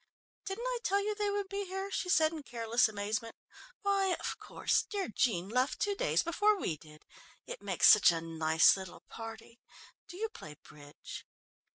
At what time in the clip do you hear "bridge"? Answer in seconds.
10.63-11.27